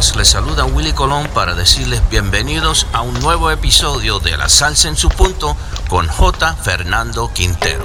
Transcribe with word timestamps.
amigos, 0.00 0.16
les 0.16 0.28
saluda 0.28 0.64
Willy 0.64 0.92
Colón 0.92 1.28
para 1.34 1.54
decirles 1.54 2.00
bienvenidos 2.10 2.86
a 2.92 3.02
un 3.02 3.12
nuevo 3.20 3.50
episodio 3.50 4.18
de 4.18 4.36
La 4.36 4.48
Salsa 4.48 4.88
en 4.88 4.96
su 4.96 5.08
punto 5.10 5.56
con 5.88 6.06
J. 6.06 6.54
Fernando 6.56 7.30
Quintero. 7.34 7.84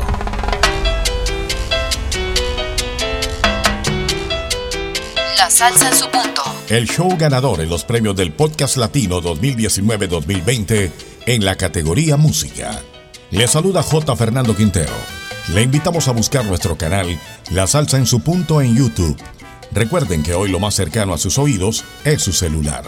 La 5.38 5.50
salsa 5.50 5.90
en 5.90 5.96
su 5.96 6.10
punto. 6.10 6.42
El 6.70 6.88
show 6.88 7.16
ganador 7.18 7.60
en 7.60 7.70
los 7.70 7.84
premios 7.84 8.16
del 8.16 8.32
Podcast 8.32 8.78
Latino 8.78 9.22
2019-2020 9.22 10.92
en 11.26 11.44
la 11.44 11.56
categoría 11.56 12.18
Música. 12.18 12.82
Le 13.32 13.48
saluda 13.48 13.84
J. 13.84 14.16
Fernando 14.16 14.56
Quintero. 14.56 14.94
Le 15.54 15.62
invitamos 15.62 16.08
a 16.08 16.12
buscar 16.12 16.46
nuestro 16.46 16.78
canal 16.78 17.20
La 17.52 17.68
Salsa 17.68 17.98
en 17.98 18.06
su 18.06 18.22
punto 18.22 18.62
en 18.62 18.76
YouTube 18.76 19.18
Recuerden 19.76 20.24
que 20.24 20.34
hoy 20.34 20.50
lo 20.50 20.62
más 20.62 20.74
cercano 20.74 21.14
a 21.14 21.18
sus 21.18 21.38
oídos 21.38 21.84
es 22.06 22.24
su 22.24 22.32
celular. 22.32 22.86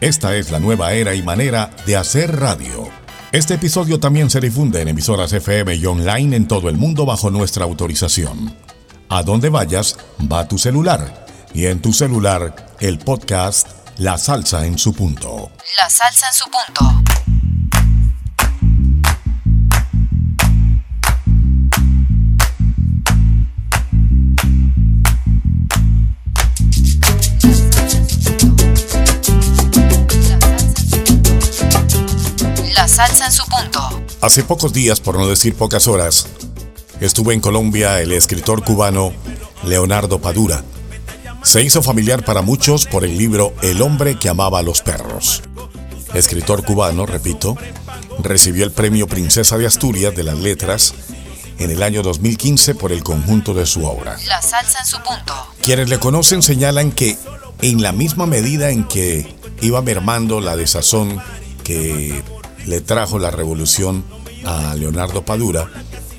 Esta 0.00 0.36
es 0.36 0.52
la 0.52 0.60
nueva 0.60 0.92
era 0.92 1.12
y 1.16 1.22
manera 1.22 1.70
de 1.86 1.96
hacer 1.96 2.38
radio. 2.38 2.88
Este 3.32 3.54
episodio 3.54 3.98
también 3.98 4.30
se 4.30 4.38
difunde 4.38 4.80
en 4.80 4.86
emisoras 4.86 5.32
FM 5.32 5.74
y 5.74 5.84
online 5.86 6.36
en 6.36 6.46
todo 6.46 6.68
el 6.68 6.76
mundo 6.76 7.04
bajo 7.04 7.32
nuestra 7.32 7.64
autorización. 7.64 8.56
A 9.08 9.24
donde 9.24 9.48
vayas, 9.48 9.96
va 10.20 10.46
tu 10.46 10.56
celular. 10.56 11.26
Y 11.52 11.66
en 11.66 11.82
tu 11.82 11.92
celular, 11.92 12.76
el 12.78 13.00
podcast 13.00 13.66
La 13.98 14.16
Salsa 14.16 14.64
en 14.66 14.78
su 14.78 14.94
punto. 14.94 15.50
La 15.76 15.90
Salsa 15.90 16.28
en 16.28 16.34
su 16.34 16.44
punto. 16.44 17.29
Hace 34.22 34.44
pocos 34.44 34.74
días, 34.74 35.00
por 35.00 35.18
no 35.18 35.26
decir 35.26 35.54
pocas 35.54 35.88
horas, 35.88 36.26
estuvo 37.00 37.32
en 37.32 37.40
Colombia 37.40 38.02
el 38.02 38.12
escritor 38.12 38.62
cubano 38.62 39.12
Leonardo 39.64 40.20
Padura. 40.20 40.62
Se 41.42 41.62
hizo 41.62 41.82
familiar 41.82 42.22
para 42.22 42.42
muchos 42.42 42.84
por 42.84 43.04
el 43.04 43.16
libro 43.16 43.54
El 43.62 43.80
hombre 43.80 44.18
que 44.18 44.28
amaba 44.28 44.58
a 44.58 44.62
los 44.62 44.82
perros. 44.82 45.42
Escritor 46.12 46.66
cubano, 46.66 47.06
repito, 47.06 47.56
recibió 48.18 48.66
el 48.66 48.72
premio 48.72 49.06
Princesa 49.06 49.56
de 49.56 49.66
Asturias 49.66 50.14
de 50.14 50.24
las 50.24 50.38
Letras 50.38 50.92
en 51.58 51.70
el 51.70 51.82
año 51.82 52.02
2015 52.02 52.74
por 52.74 52.92
el 52.92 53.02
conjunto 53.02 53.54
de 53.54 53.64
su 53.64 53.86
obra. 53.86 54.18
La 54.26 54.42
salsa 54.42 54.80
en 54.80 54.86
su 54.86 54.96
punto. 54.98 55.34
Quienes 55.62 55.88
le 55.88 55.98
conocen 55.98 56.42
señalan 56.42 56.92
que 56.92 57.16
en 57.62 57.80
la 57.80 57.92
misma 57.92 58.26
medida 58.26 58.70
en 58.70 58.84
que 58.84 59.34
iba 59.62 59.80
mermando 59.80 60.42
la 60.42 60.56
desazón 60.56 61.22
que 61.64 62.22
le 62.66 62.80
trajo 62.80 63.18
la 63.18 63.30
revolución 63.30 64.04
a 64.44 64.74
Leonardo 64.74 65.24
Padura, 65.24 65.70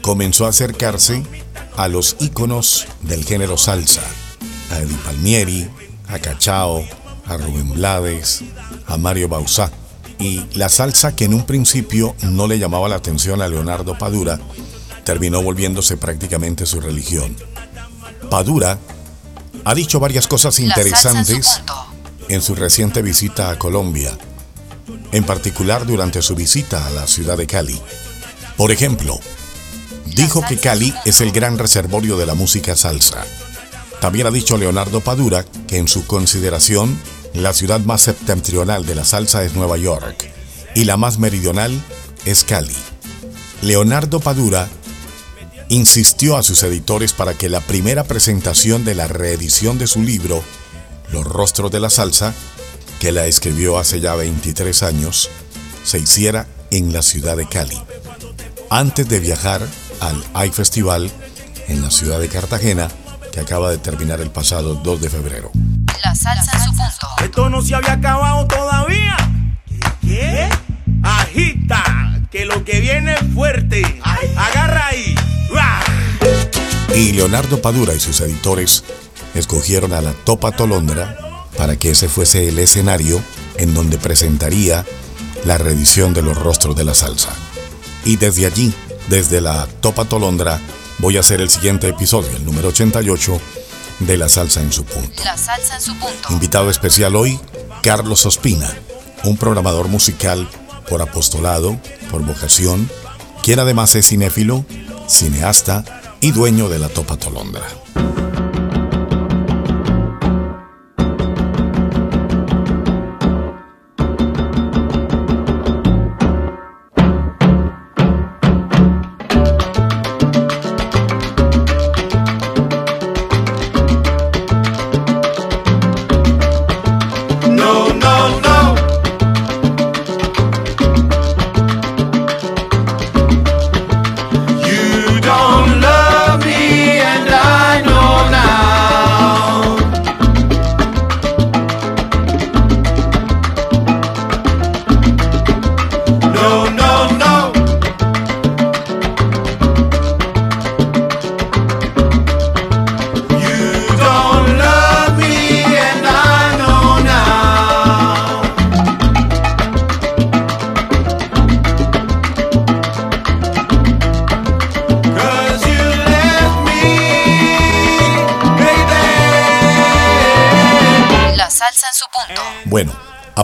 comenzó 0.02 0.46
a 0.46 0.50
acercarse 0.50 1.24
a 1.78 1.88
los 1.88 2.16
íconos 2.20 2.88
del 3.02 3.24
género 3.24 3.58
salsa, 3.58 4.02
a 4.72 4.80
Eddie 4.80 4.98
Palmieri, 4.98 5.70
a 6.08 6.20
Cachao, 6.20 6.84
a 7.26 7.38
Rubén 7.38 7.74
Blades, 7.74 8.44
a 8.88 8.98
Mario 8.98 9.30
Bausá. 9.30 9.72
Y 10.20 10.44
la 10.54 10.70
salsa 10.70 11.16
que 11.16 11.26
en 11.26 11.34
un 11.34 11.46
principio 11.46 12.16
no 12.22 12.48
le 12.48 12.60
llamaba 12.60 12.90
la 12.90 12.96
atención 12.96 13.42
a 13.42 13.48
Leonardo 13.48 13.98
Padura, 13.98 14.40
terminó 15.04 15.42
volviéndose 15.42 15.98
prácticamente 15.98 16.66
su 16.66 16.80
religión. 16.80 17.36
Padura 18.30 18.78
ha 19.66 19.76
dicho 19.76 20.00
varias 20.00 20.28
cosas 20.28 20.60
interesantes 20.60 21.62
en 22.30 22.42
su 22.42 22.56
reciente 22.56 23.02
visita 23.02 23.50
a 23.50 23.58
Colombia 23.58 24.16
en 25.12 25.24
particular 25.24 25.86
durante 25.86 26.22
su 26.22 26.36
visita 26.36 26.88
a 26.88 26.90
la 26.90 27.08
ciudad 27.08 27.38
de 27.38 27.48
Cali. 27.48 27.80
Por 28.58 28.72
ejemplo, 28.72 29.20
dijo 30.06 30.44
que 30.48 30.58
Cali 30.58 30.94
es 31.06 31.22
el 31.22 31.32
gran 31.32 31.58
reservorio 31.58 32.18
de 32.18 32.26
la 32.26 32.36
música 32.36 32.76
salsa. 32.76 33.26
También 34.00 34.28
ha 34.28 34.32
dicho 34.32 34.58
Leonardo 34.58 35.02
Padura 35.02 35.46
que 35.68 35.78
en 35.78 35.88
su 35.88 36.06
consideración, 36.08 37.00
la 37.34 37.54
ciudad 37.54 37.80
más 37.80 38.02
septentrional 38.02 38.86
de 38.86 38.96
la 38.96 39.06
salsa 39.06 39.44
es 39.44 39.54
Nueva 39.54 39.78
York 39.78 40.30
y 40.76 40.86
la 40.86 40.98
más 40.98 41.20
meridional 41.20 41.72
es 42.26 42.44
Cali. 42.44 42.76
Leonardo 43.62 44.20
Padura 44.20 44.68
insistió 45.70 46.36
a 46.36 46.44
sus 46.44 46.64
editores 46.64 47.14
para 47.14 47.36
que 47.36 47.48
la 47.48 47.62
primera 47.62 48.04
presentación 48.04 48.84
de 48.84 48.96
la 48.96 49.08
reedición 49.08 49.78
de 49.78 49.88
su 49.88 50.02
libro, 50.02 50.44
Los 51.12 51.26
Rostros 51.26 51.72
de 51.72 51.80
la 51.80 51.90
Salsa, 51.90 52.34
que 53.02 53.12
la 53.12 53.26
escribió 53.26 53.80
hace 53.80 54.00
ya 54.00 54.14
23 54.14 54.84
años, 54.84 55.32
se 55.84 55.98
hiciera 55.98 56.46
en 56.70 56.94
la 56.94 57.02
ciudad 57.02 57.36
de 57.36 57.50
Cali, 57.50 57.82
antes 58.70 59.10
de 59.10 59.20
viajar 59.20 59.68
al 60.02 60.46
iFestival 60.46 61.12
en 61.68 61.82
la 61.82 61.90
ciudad 61.90 62.20
de 62.20 62.30
Cartagena, 62.30 62.90
que 63.32 63.40
acaba 63.40 63.72
de 63.72 63.80
terminar 63.80 64.22
el 64.22 64.30
pasado 64.30 64.76
2 64.76 65.02
de 65.02 65.10
febrero. 65.10 65.50
La 66.04 66.14
salsa 66.14 66.52
en 66.56 66.64
su 66.64 66.70
punto. 66.70 67.08
Esto 67.24 67.50
no 67.50 67.64
se 67.64 67.74
había 67.74 67.94
acabado 67.94 68.46
todavía. 68.46 69.18
¿Qué? 70.02 70.48
Agita, 71.02 72.22
que 72.30 72.46
lo 72.46 72.64
que 72.64 72.82
viene 72.82 73.16
es 73.16 73.34
fuerte. 73.34 73.82
Agarra 74.04 74.90
ahí. 74.90 75.16
Y 76.94 77.14
Leonardo 77.14 77.64
Padura 77.64 77.96
y 77.96 78.00
sus 78.00 78.22
editores 78.22 78.84
escogieron 79.34 79.92
a 79.92 80.02
la 80.02 80.14
Topa 80.14 80.52
Tolondra 80.52 81.31
para 81.62 81.78
que 81.78 81.92
ese 81.92 82.10
fuese 82.10 82.48
el 82.48 82.58
escenario 82.58 83.24
en 83.56 83.76
donde 83.76 84.00
presentaría 84.00 84.84
la 85.46 85.60
reedición 85.60 86.12
de 86.12 86.24
los 86.24 86.36
rostros 86.36 86.76
de 86.76 86.84
la 86.84 86.96
salsa. 86.96 87.30
Y 88.04 88.16
desde 88.16 88.48
allí, 88.48 88.74
desde 89.10 89.42
la 89.42 89.68
Topa 89.80 90.06
Tolondra, 90.06 90.60
voy 90.98 91.18
a 91.18 91.20
hacer 91.20 91.40
el 91.40 91.52
siguiente 91.52 91.88
episodio, 91.88 92.36
el 92.36 92.46
número 92.46 92.70
88 92.70 93.40
de 94.00 94.18
La 94.18 94.28
Salsa 94.28 94.64
en 94.64 94.72
su 94.72 94.86
punto. 94.86 95.24
La 95.24 95.38
salsa 95.38 95.76
en 95.76 95.82
su 95.84 95.96
punto. 96.00 96.34
Invitado 96.34 96.72
especial 96.72 97.16
hoy, 97.16 97.40
Carlos 97.84 98.26
Ospina, 98.26 98.76
un 99.24 99.38
programador 99.38 99.88
musical 99.88 100.50
por 100.90 101.04
apostolado, 101.04 101.80
por 102.10 102.26
vocación, 102.26 102.90
quien 103.44 103.60
además 103.60 103.94
es 103.94 104.08
cinéfilo, 104.08 104.66
cineasta 105.08 105.86
y 106.22 106.32
dueño 106.32 106.70
de 106.70 106.80
la 106.80 106.90
Topa 106.90 107.18
Tolondra. 107.18 107.68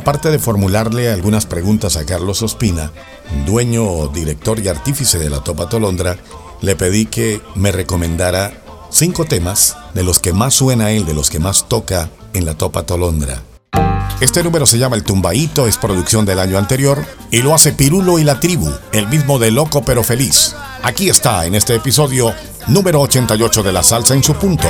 Aparte 0.07 0.31
de 0.31 0.39
formularle 0.39 1.11
algunas 1.11 1.45
preguntas 1.45 1.97
a 1.97 2.05
Carlos 2.05 2.41
Ospina, 2.41 2.93
dueño, 3.45 4.07
director 4.07 4.57
y 4.57 4.69
artífice 4.69 5.19
de 5.19 5.29
la 5.29 5.41
Topa 5.41 5.67
Tolondra, 5.67 6.15
le 6.61 6.77
pedí 6.77 7.07
que 7.07 7.41
me 7.55 7.73
recomendara 7.73 8.53
cinco 8.89 9.25
temas 9.25 9.75
de 9.93 10.05
los 10.05 10.19
que 10.19 10.31
más 10.31 10.53
suena 10.53 10.91
él, 10.91 11.05
de 11.05 11.13
los 11.13 11.29
que 11.29 11.39
más 11.39 11.67
toca 11.67 12.09
en 12.33 12.45
la 12.45 12.53
Topa 12.53 12.83
Tolondra. 12.83 13.43
Este 14.21 14.45
número 14.45 14.65
se 14.65 14.77
llama 14.77 14.95
El 14.95 15.03
Tumbaito, 15.03 15.67
es 15.67 15.75
producción 15.75 16.25
del 16.25 16.39
año 16.39 16.57
anterior 16.57 17.03
y 17.29 17.41
lo 17.41 17.53
hace 17.53 17.73
Pirulo 17.73 18.17
y 18.17 18.23
la 18.23 18.39
Tribu, 18.39 18.71
el 18.93 19.09
mismo 19.09 19.39
de 19.39 19.51
Loco 19.51 19.83
pero 19.83 20.03
Feliz. 20.03 20.55
Aquí 20.83 21.09
está 21.09 21.45
en 21.45 21.53
este 21.53 21.75
episodio 21.75 22.33
número 22.67 23.01
88 23.01 23.61
de 23.61 23.73
La 23.73 23.83
Salsa 23.83 24.13
en 24.13 24.23
su 24.23 24.35
punto. 24.35 24.69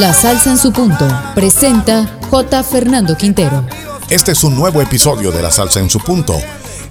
La 0.00 0.14
salsa 0.14 0.48
en 0.48 0.56
su 0.56 0.72
punto. 0.72 1.06
Presenta 1.34 2.18
J. 2.30 2.62
Fernando 2.62 3.18
Quintero. 3.18 3.66
Este 4.08 4.32
es 4.32 4.42
un 4.44 4.56
nuevo 4.56 4.80
episodio 4.80 5.30
de 5.30 5.42
La 5.42 5.50
Salsa 5.50 5.78
en 5.78 5.90
su 5.90 5.98
punto, 5.98 6.40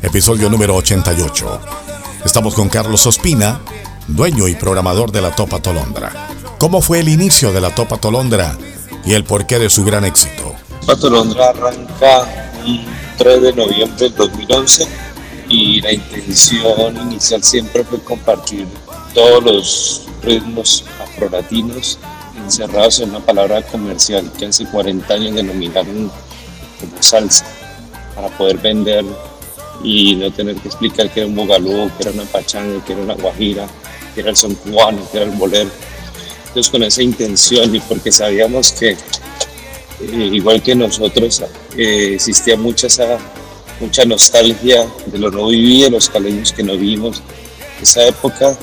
episodio 0.04 0.48
número 0.48 0.76
88. 0.76 1.60
Estamos 2.24 2.54
con 2.54 2.70
Carlos 2.70 3.08
Ospina, 3.08 3.62
dueño 4.08 4.48
y 4.48 4.54
programador 4.54 5.12
de 5.12 5.24
la 5.24 5.32
Topa 5.36 5.60
Tolondra. 5.60 6.12
¿Cómo 6.60 6.84
fue 6.84 7.00
el 7.00 7.10
inicio 7.10 7.52
de 7.52 7.62
la 7.62 7.74
Topa 7.74 7.98
Tolondra 7.98 8.56
y 9.04 9.14
el 9.14 9.24
porqué 9.24 9.58
de 9.58 9.72
su 9.72 9.84
gran 9.84 10.06
éxito? 10.06 10.54
Pato 10.86 11.10
Londra 11.10 11.50
arranca 11.50 12.28
un 12.64 12.86
3 13.18 13.42
de 13.42 13.54
noviembre 13.54 13.98
del 13.98 14.14
2011 14.14 14.88
y 15.48 15.82
la 15.82 15.94
intención 15.94 16.96
inicial 16.96 17.44
siempre 17.44 17.84
fue 17.84 18.04
compartir 18.04 18.68
todos 19.16 19.44
los 19.44 20.02
ritmos 20.22 20.86
afrolatinos 21.02 21.98
encerrados 22.50 23.00
en 23.00 23.12
una 23.12 23.20
palabra 23.20 23.62
comercial 23.62 24.32
que 24.38 24.48
hace 24.48 24.66
40 24.66 25.14
años 25.14 25.36
denominaron 25.36 26.12
como 26.80 27.04
salsa 27.04 27.46
para 28.16 28.28
poder 28.30 28.58
vender 28.58 29.06
y 29.84 30.16
no 30.16 30.32
tener 30.32 30.56
que 30.56 30.68
explicar 30.68 31.12
que 31.12 31.20
era 31.20 31.30
un 31.30 31.36
bogalú, 31.36 31.92
que 31.96 32.04
era 32.04 32.12
una 32.12 32.24
pachanga, 32.24 32.84
que 32.84 32.94
era 32.94 33.04
una 33.04 33.14
guajira, 33.14 33.68
que 34.16 34.22
era 34.22 34.32
el 34.32 34.36
son 34.36 34.56
cubano, 34.56 35.00
que 35.12 35.18
era 35.18 35.28
el 35.28 35.38
bolero. 35.38 35.70
Entonces 36.48 36.72
con 36.72 36.82
esa 36.82 37.04
intención 37.04 37.76
y 37.76 37.80
porque 37.82 38.12
sabíamos 38.12 38.72
que 38.72 38.90
eh, 38.90 40.30
igual 40.34 40.64
que 40.64 40.74
nosotros, 40.74 41.44
eh, 41.78 42.14
existía 42.16 42.58
mucha, 42.58 42.88
esa, 42.88 43.20
mucha 43.80 44.06
nostalgia 44.06 44.88
de 45.06 45.20
lo 45.20 45.30
no 45.30 45.48
vivido, 45.48 45.92
los 45.92 46.10
caleños 46.10 46.52
que 46.52 46.64
no 46.64 46.76
vimos. 46.76 47.22
Esa 47.80 48.08
época 48.08 48.58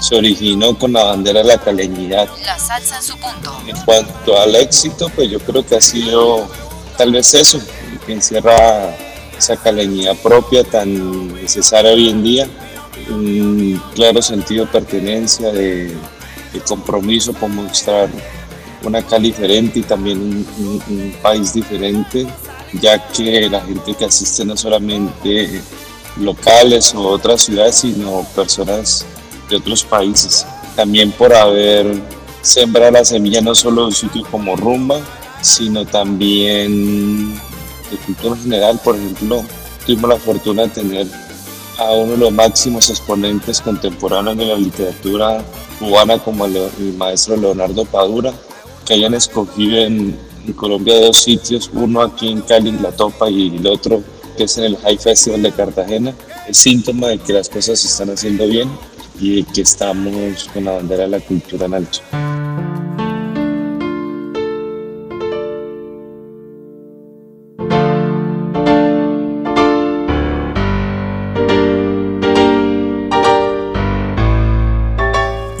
se 0.00 0.14
originó 0.16 0.78
con 0.78 0.92
la 0.92 1.04
bandera 1.04 1.40
de 1.42 1.48
la 1.48 1.58
caleñidad. 1.58 2.28
La 2.44 2.58
salsa 2.58 2.96
en 2.96 3.02
su 3.02 3.12
punto. 3.18 3.56
En 3.66 3.76
cuanto 3.84 4.38
al 4.40 4.54
éxito, 4.56 5.08
pues 5.14 5.30
yo 5.30 5.38
creo 5.40 5.64
que 5.66 5.76
ha 5.76 5.80
sido 5.80 6.48
tal 6.96 7.12
vez 7.12 7.34
eso, 7.34 7.60
que 8.06 8.12
encierra 8.12 8.96
esa 9.36 9.56
caleñidad 9.56 10.16
propia 10.16 10.64
tan 10.64 11.34
necesaria 11.34 11.92
hoy 11.92 12.08
en 12.08 12.22
día, 12.22 12.48
un 13.10 13.80
claro 13.94 14.20
sentido 14.22 14.64
de 14.66 14.72
pertenencia, 14.72 15.50
de, 15.50 15.86
de 16.52 16.60
compromiso 16.66 17.32
por 17.32 17.48
mostrar 17.48 18.08
una 18.82 19.02
Cali 19.02 19.28
diferente 19.32 19.80
y 19.80 19.82
también 19.82 20.18
un, 20.20 20.46
un- 20.58 20.82
un 20.88 21.12
país 21.22 21.52
diferente, 21.54 22.26
ya 22.80 22.98
que 23.08 23.48
la 23.48 23.60
gente 23.60 23.94
que 23.94 24.04
asiste 24.04 24.44
no 24.44 24.56
solamente 24.56 25.62
locales 26.20 26.94
o 26.94 27.08
otras 27.08 27.42
ciudades, 27.42 27.76
sino 27.76 28.24
personas 28.34 29.04
de 29.48 29.56
otros 29.56 29.84
países. 29.84 30.46
También 30.76 31.10
por 31.12 31.34
haber 31.34 32.00
sembrado 32.42 32.92
la 32.92 33.04
semilla 33.04 33.40
no 33.40 33.54
solo 33.54 33.86
en 33.86 33.92
sitios 33.92 34.26
como 34.28 34.56
Rumba, 34.56 35.00
sino 35.40 35.84
también 35.84 37.34
de 37.34 37.96
cultura 38.06 38.36
general. 38.36 38.80
Por 38.82 38.96
ejemplo, 38.96 39.44
tuvimos 39.84 40.10
la 40.10 40.16
fortuna 40.16 40.62
de 40.62 40.68
tener 40.68 41.06
a 41.78 41.92
uno 41.92 42.12
de 42.12 42.18
los 42.18 42.32
máximos 42.32 42.90
exponentes 42.90 43.60
contemporáneos 43.60 44.36
de 44.36 44.46
la 44.46 44.56
literatura 44.56 45.44
cubana 45.78 46.18
como 46.18 46.46
el, 46.46 46.56
el 46.56 46.94
maestro 46.94 47.36
Leonardo 47.36 47.84
Padura, 47.84 48.32
que 48.84 48.94
hayan 48.94 49.14
escogido 49.14 49.78
en, 49.78 50.18
en 50.46 50.52
Colombia 50.54 51.00
dos 51.00 51.18
sitios, 51.18 51.70
uno 51.72 52.02
aquí 52.02 52.28
en 52.30 52.40
Cali, 52.40 52.72
La 52.72 52.90
Topa, 52.90 53.30
y 53.30 53.56
el 53.56 53.66
otro 53.66 54.02
que 54.36 54.44
es 54.44 54.58
en 54.58 54.64
el 54.64 54.76
High 54.76 54.98
Festival 54.98 55.42
de 55.42 55.52
Cartagena, 55.52 56.14
es 56.48 56.58
síntoma 56.58 57.08
de 57.08 57.18
que 57.18 57.32
las 57.32 57.48
cosas 57.48 57.78
se 57.78 57.88
están 57.88 58.10
haciendo 58.10 58.46
bien 58.46 58.68
y 59.20 59.44
que 59.44 59.62
estamos 59.62 60.48
con 60.52 60.64
la 60.64 60.72
bandera 60.72 61.04
de 61.04 61.08
la 61.08 61.20
cultura 61.20 61.66
en 61.66 61.74
alto. 61.74 62.00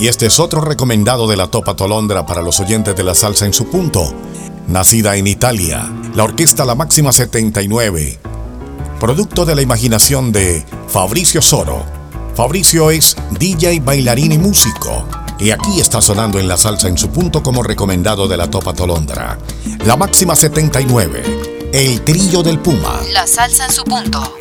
Y 0.00 0.06
este 0.06 0.26
es 0.26 0.38
otro 0.38 0.60
recomendado 0.60 1.26
de 1.26 1.36
la 1.36 1.50
Topa 1.50 1.74
Tolondra 1.74 2.24
para 2.24 2.40
los 2.40 2.60
oyentes 2.60 2.94
de 2.94 3.02
la 3.02 3.16
salsa 3.16 3.46
en 3.46 3.52
su 3.52 3.68
punto. 3.68 4.14
Nacida 4.68 5.16
en 5.16 5.26
Italia, 5.26 5.90
la 6.14 6.24
orquesta 6.24 6.64
La 6.64 6.76
Máxima 6.76 7.10
79, 7.10 8.18
producto 9.00 9.44
de 9.44 9.56
la 9.56 9.62
imaginación 9.62 10.30
de 10.30 10.64
Fabricio 10.86 11.42
Soro. 11.42 11.97
Fabricio 12.38 12.92
es 12.92 13.16
DJ, 13.32 13.80
bailarín 13.80 14.30
y 14.30 14.38
músico. 14.38 15.08
Y 15.40 15.50
aquí 15.50 15.80
está 15.80 16.00
sonando 16.00 16.38
en 16.38 16.46
la 16.46 16.56
salsa 16.56 16.86
en 16.86 16.96
su 16.96 17.10
punto 17.10 17.42
como 17.42 17.64
recomendado 17.64 18.28
de 18.28 18.36
la 18.36 18.48
Topa 18.48 18.72
Tolondra. 18.74 19.36
La 19.84 19.96
Máxima 19.96 20.36
79, 20.36 21.70
el 21.72 22.00
trillo 22.02 22.44
del 22.44 22.60
Puma. 22.60 23.00
La 23.12 23.26
salsa 23.26 23.64
en 23.64 23.72
su 23.72 23.82
punto. 23.82 24.36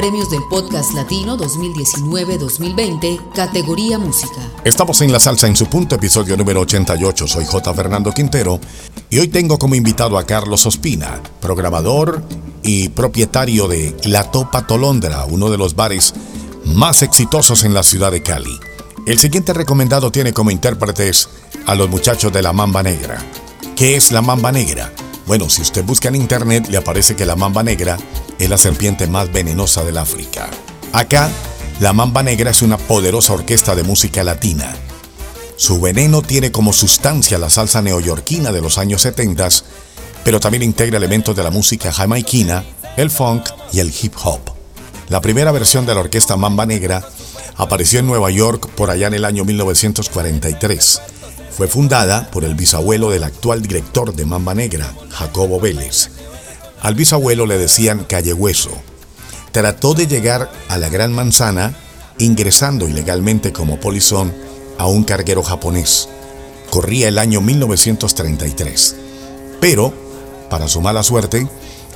Premios 0.00 0.30
del 0.30 0.40
Podcast 0.48 0.94
Latino 0.94 1.36
2019-2020, 1.36 3.32
categoría 3.34 3.98
música. 3.98 4.40
Estamos 4.64 5.02
en 5.02 5.12
la 5.12 5.20
salsa 5.20 5.46
en 5.46 5.54
su 5.54 5.66
punto, 5.66 5.96
episodio 5.96 6.38
número 6.38 6.62
88. 6.62 7.26
Soy 7.26 7.44
J. 7.44 7.74
Fernando 7.74 8.10
Quintero 8.10 8.58
Y 9.10 9.18
hoy 9.18 9.28
tengo 9.28 9.58
como 9.58 9.74
invitado 9.74 10.16
a 10.16 10.24
Carlos 10.24 10.64
Ospina, 10.64 11.20
programador 11.42 12.22
y 12.62 12.88
propietario 12.88 13.68
de 13.68 13.94
La 14.04 14.30
Topa 14.30 14.66
Tolondra, 14.66 15.26
uno 15.26 15.50
de 15.50 15.58
los 15.58 15.76
bares 15.76 16.14
más 16.64 17.02
exitosos 17.02 17.64
en 17.64 17.74
la 17.74 17.82
ciudad 17.82 18.10
de 18.10 18.22
Cali. 18.22 18.58
El 19.06 19.18
siguiente 19.18 19.52
recomendado 19.52 20.10
tiene 20.10 20.32
como 20.32 20.50
intérpretes 20.50 21.28
a 21.66 21.74
los 21.74 21.90
muchachos 21.90 22.32
de 22.32 22.40
la 22.40 22.54
Mamba 22.54 22.82
Negra. 22.82 23.18
¿Qué 23.76 23.96
es 23.96 24.12
la 24.12 24.22
Mamba 24.22 24.50
Negra? 24.50 24.90
Bueno, 25.26 25.50
si 25.50 25.60
usted 25.60 25.84
busca 25.84 26.08
en 26.08 26.16
internet 26.16 26.68
le 26.70 26.78
aparece 26.78 27.16
que 27.16 27.26
la 27.26 27.36
Mamba 27.36 27.62
Negra 27.62 27.98
es 28.40 28.48
la 28.48 28.56
serpiente 28.56 29.06
más 29.06 29.30
venenosa 29.30 29.84
del 29.84 29.98
África. 29.98 30.48
Acá, 30.92 31.30
la 31.78 31.92
Mamba 31.92 32.22
Negra 32.22 32.50
es 32.50 32.62
una 32.62 32.78
poderosa 32.78 33.34
orquesta 33.34 33.74
de 33.74 33.82
música 33.82 34.24
latina. 34.24 34.74
Su 35.56 35.78
veneno 35.78 36.22
tiene 36.22 36.50
como 36.50 36.72
sustancia 36.72 37.36
la 37.36 37.50
salsa 37.50 37.82
neoyorquina 37.82 38.50
de 38.50 38.62
los 38.62 38.78
años 38.78 39.02
70, 39.02 39.46
pero 40.24 40.40
también 40.40 40.62
integra 40.62 40.96
elementos 40.96 41.36
de 41.36 41.42
la 41.42 41.50
música 41.50 41.92
jamaiquina, 41.92 42.64
el 42.96 43.10
funk 43.10 43.50
y 43.72 43.80
el 43.80 43.92
hip 44.00 44.14
hop. 44.24 44.40
La 45.10 45.20
primera 45.20 45.52
versión 45.52 45.84
de 45.84 45.94
la 45.94 46.00
orquesta 46.00 46.36
Mamba 46.36 46.64
Negra 46.64 47.06
apareció 47.56 48.00
en 48.00 48.06
Nueva 48.06 48.30
York 48.30 48.70
por 48.70 48.90
allá 48.90 49.08
en 49.08 49.14
el 49.14 49.26
año 49.26 49.44
1943. 49.44 51.02
Fue 51.50 51.68
fundada 51.68 52.30
por 52.30 52.44
el 52.44 52.54
bisabuelo 52.54 53.10
del 53.10 53.24
actual 53.24 53.60
director 53.60 54.14
de 54.14 54.24
Mamba 54.24 54.54
Negra, 54.54 54.94
Jacobo 55.10 55.60
Vélez. 55.60 56.10
Al 56.82 56.94
bisabuelo 56.94 57.46
le 57.46 57.58
decían 57.58 58.04
Calle 58.04 58.32
Hueso. 58.32 58.70
Trató 59.52 59.94
de 59.94 60.06
llegar 60.06 60.50
a 60.68 60.78
la 60.78 60.88
Gran 60.88 61.12
Manzana 61.12 61.74
ingresando 62.18 62.88
ilegalmente 62.88 63.52
como 63.52 63.80
polizón 63.80 64.32
a 64.78 64.86
un 64.86 65.04
carguero 65.04 65.42
japonés. 65.42 66.08
Corría 66.70 67.08
el 67.08 67.18
año 67.18 67.40
1933. 67.40 68.96
Pero, 69.60 69.92
para 70.48 70.68
su 70.68 70.80
mala 70.80 71.02
suerte, 71.02 71.48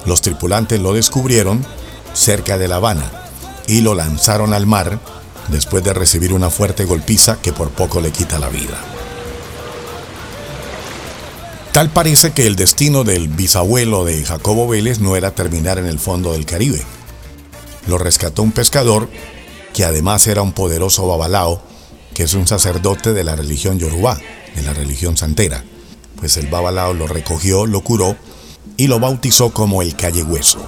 los 0.05 0.21
tripulantes 0.21 0.81
lo 0.81 0.93
descubrieron 0.93 1.65
cerca 2.13 2.59
de 2.59 2.69
La 2.69 2.77
Habana 2.77 3.11
y 3.67 3.81
lo 3.81 3.95
lanzaron 3.95 4.53
al 4.53 4.67
mar 4.67 4.99
después 5.49 5.83
de 5.85 5.95
recibir 5.95 6.33
una 6.33 6.51
fuerte 6.51 6.85
golpiza 6.85 7.39
que 7.41 7.53
por 7.53 7.71
poco 7.71 8.01
le 8.01 8.11
quita 8.11 8.39
la 8.39 8.49
vida. 8.49 8.94
Tal 11.75 11.91
parece 11.91 12.31
que 12.31 12.47
el 12.47 12.55
destino 12.55 13.03
del 13.03 13.27
bisabuelo 13.27 14.05
de 14.05 14.25
Jacobo 14.25 14.69
Vélez 14.69 15.01
no 15.01 15.17
era 15.17 15.35
terminar 15.35 15.77
en 15.77 15.87
el 15.87 15.99
fondo 15.99 16.31
del 16.31 16.47
Caribe. 16.47 16.81
Lo 17.89 17.99
rescató 17.99 18.45
un 18.45 18.53
pescador 18.53 19.11
que 19.73 19.85
además 19.85 20.29
era 20.29 20.41
un 20.43 20.53
poderoso 20.53 21.09
babalao, 21.09 21.61
que 22.15 22.23
es 22.23 22.35
un 22.35 22.47
sacerdote 22.47 23.13
de 23.13 23.25
la 23.25 23.35
religión 23.35 23.81
yorubá, 23.81 24.21
de 24.55 24.63
la 24.63 24.73
religión 24.73 25.17
santera. 25.17 25.65
Pues 26.15 26.37
el 26.37 26.47
babalao 26.47 26.95
lo 26.95 27.09
recogió, 27.09 27.67
lo 27.67 27.81
curó 27.81 28.17
y 28.77 28.87
lo 28.87 29.01
bautizó 29.01 29.51
como 29.53 29.83
el 29.83 29.97
Calle 29.97 30.23
Hueso. 30.23 30.65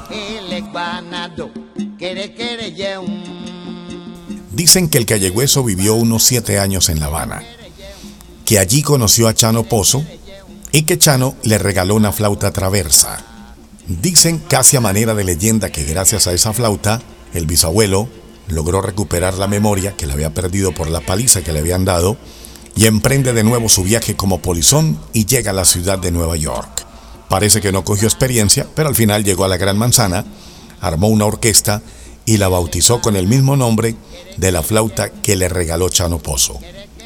Dicen 4.51 4.89
que 4.89 4.99
el 4.99 5.07
Calle 5.07 5.31
Hueso 5.31 5.63
vivió 5.63 5.95
unos 5.95 6.25
siete 6.25 6.59
años 6.59 6.89
en 6.89 6.99
La 6.99 7.07
Habana, 7.07 7.45
que 8.45 8.59
allí 8.59 8.83
conoció 8.83 9.29
a 9.29 9.35
Chano 9.35 9.63
Pozo 9.63 10.05
y 10.77 10.83
que 10.83 10.99
Chano 10.99 11.35
le 11.43 11.57
regaló 11.57 11.95
una 11.95 12.13
flauta 12.13 12.51
traversa. 12.51 13.25
Dicen 13.87 14.39
casi 14.39 14.77
a 14.77 14.83
manera 14.83 15.15
de 15.15 15.25
leyenda 15.25 15.73
que 15.73 15.85
gracias 15.85 16.27
a 16.27 16.35
esa 16.35 16.53
flauta, 16.53 17.01
el 17.33 17.47
bisabuelo 17.47 18.11
logró 18.49 18.83
recuperar 18.83 19.39
la 19.39 19.47
memoria 19.47 19.97
que 19.97 20.07
le 20.07 20.13
había 20.13 20.35
perdido 20.35 20.73
por 20.73 20.91
la 20.91 21.01
paliza 21.01 21.41
que 21.41 21.55
le 21.55 21.61
habían 21.61 21.87
dado 21.87 22.19
y 22.75 22.85
emprende 22.85 23.33
de 23.33 23.43
nuevo 23.43 23.71
su 23.71 23.85
viaje 23.85 24.17
como 24.17 24.43
polizón 24.43 25.01
y 25.15 25.25
llega 25.25 25.53
a 25.53 25.55
la 25.55 25.65
ciudad 25.65 25.99
de 25.99 26.11
Nueva 26.11 26.37
York. 26.37 26.85
Parece 27.31 27.63
que 27.63 27.73
no 27.73 27.83
cogió 27.83 28.07
experiencia, 28.07 28.67
pero 28.75 28.91
al 28.91 28.95
final 28.95 29.25
llegó 29.25 29.47
a 29.47 29.49
la 29.49 29.57
Gran 29.57 29.79
Manzana, 29.79 30.27
armó 30.83 31.09
una 31.09 31.25
orquesta 31.25 31.81
y 32.27 32.37
la 32.37 32.49
bautizó 32.49 33.01
con 33.01 33.17
el 33.17 33.27
mismo 33.27 33.57
nombre 33.57 33.97
de 34.37 34.53
la 34.53 34.63
flauta 34.63 35.09
que 35.09 35.37
le 35.37 35.49
regaló 35.49 35.89
Chano 35.89 36.19
Pozo, 36.19 36.61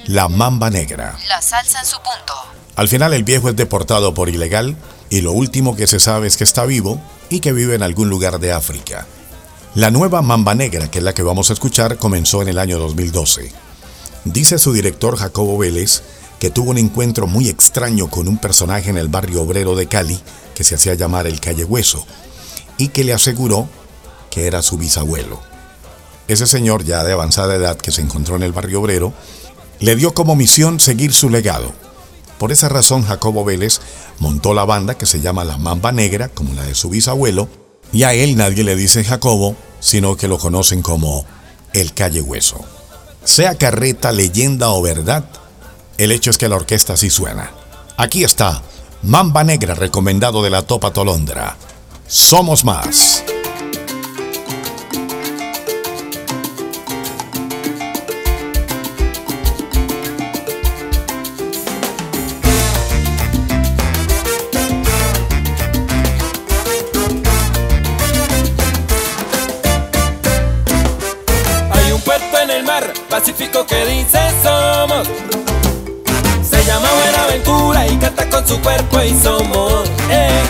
la 0.06 0.28
Mamba 0.28 0.70
Negra. 0.70 1.16
La 1.28 1.40
salsa 1.40 1.78
en 1.78 1.86
su 1.86 1.98
punto. 1.98 2.50
Al 2.80 2.88
final 2.88 3.12
el 3.12 3.25
viejo 3.25 3.50
es 3.50 3.56
deportado 3.56 4.14
por 4.14 4.30
ilegal 4.30 4.75
y 5.10 5.20
lo 5.20 5.32
último 5.32 5.76
que 5.76 5.87
se 5.87 6.00
sabe 6.00 6.26
es 6.26 6.38
que 6.38 6.44
está 6.44 6.64
vivo 6.64 6.99
y 7.28 7.40
que 7.40 7.52
vive 7.52 7.75
en 7.75 7.82
algún 7.82 8.08
lugar 8.08 8.40
de 8.40 8.52
África. 8.52 9.06
La 9.75 9.90
nueva 9.90 10.22
Mamba 10.22 10.54
Negra, 10.54 10.90
que 10.90 10.96
es 10.96 11.04
la 11.04 11.12
que 11.12 11.22
vamos 11.22 11.50
a 11.50 11.52
escuchar, 11.52 11.99
comenzó 11.99 12.40
en 12.40 12.49
el 12.49 12.58
año 12.58 12.78
2012. 12.78 13.52
Dice 14.25 14.58
su 14.58 14.72
director 14.72 15.18
Jacobo 15.18 15.58
Vélez 15.58 16.02
que 16.38 16.49
tuvo 16.49 16.70
un 16.70 16.78
encuentro 16.78 17.26
muy 17.26 17.50
extraño 17.50 18.08
con 18.08 18.26
un 18.28 18.38
personaje 18.38 18.88
en 18.88 18.96
el 18.96 19.08
barrio 19.08 19.42
obrero 19.42 19.76
de 19.76 19.87
Cali 19.87 20.18
que 20.54 20.64
se 20.64 20.76
hacía 20.76 20.94
llamar 20.94 21.26
el 21.26 21.38
Calle 21.38 21.64
Hueso 21.64 22.06
y 22.78 22.88
que 22.88 23.04
le 23.04 23.12
aseguró 23.12 23.68
que 24.30 24.46
era 24.46 24.62
su 24.62 24.78
bisabuelo. 24.78 25.38
Ese 26.28 26.46
señor 26.46 26.84
ya 26.84 27.04
de 27.04 27.12
avanzada 27.12 27.56
edad 27.56 27.76
que 27.76 27.92
se 27.92 28.00
encontró 28.00 28.37
en 28.37 28.42
el 28.42 28.52
barrio 28.52 28.80
obrero 28.80 29.12
le 29.80 29.96
dio 29.96 30.14
como 30.14 30.34
misión 30.34 30.80
seguir 30.80 31.12
su 31.12 31.28
legado. 31.28 31.75
Por 32.40 32.52
esa 32.52 32.70
razón 32.70 33.02
Jacobo 33.02 33.44
Vélez 33.44 33.82
montó 34.18 34.54
la 34.54 34.64
banda 34.64 34.97
que 34.97 35.04
se 35.04 35.20
llama 35.20 35.44
La 35.44 35.59
Mamba 35.59 35.92
Negra, 35.92 36.30
como 36.30 36.54
la 36.54 36.62
de 36.62 36.75
su 36.75 36.88
bisabuelo, 36.88 37.50
y 37.92 38.04
a 38.04 38.14
él 38.14 38.35
nadie 38.35 38.64
le 38.64 38.76
dice 38.76 39.04
Jacobo, 39.04 39.56
sino 39.78 40.16
que 40.16 40.26
lo 40.26 40.38
conocen 40.38 40.80
como 40.80 41.26
el 41.75 41.92
Calle 41.92 42.23
Hueso. 42.23 42.64
Sea 43.25 43.56
carreta, 43.56 44.11
leyenda 44.11 44.70
o 44.70 44.80
verdad, 44.80 45.26
el 45.99 46.12
hecho 46.12 46.30
es 46.30 46.38
que 46.38 46.49
la 46.49 46.56
orquesta 46.56 46.97
sí 46.97 47.11
suena. 47.11 47.50
Aquí 47.99 48.25
está, 48.25 48.62
Mamba 49.02 49.44
Negra 49.44 49.75
recomendado 49.75 50.42
de 50.42 50.49
la 50.49 50.62
Topa 50.62 50.94
Tolondra. 50.94 51.59
Somos 52.06 52.64
más. 52.64 53.23
Su 78.50 78.61
cuerpo 78.62 79.00
y 79.00 79.11
somos. 79.23 79.88
eh. 80.11 80.42